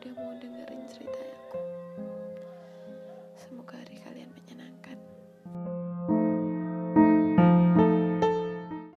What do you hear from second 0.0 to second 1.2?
udah mau dengerin cerita